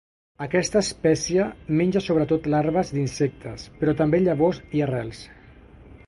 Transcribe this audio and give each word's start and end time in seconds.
Aquesta 0.43 0.79
espècie 0.85 1.43
menja 1.81 2.01
sobretot 2.05 2.49
larves 2.53 2.91
d'insectes, 2.95 3.67
però 3.83 3.95
també 3.99 4.23
llavors 4.23 4.63
i 4.79 4.83
arrels. 4.87 5.21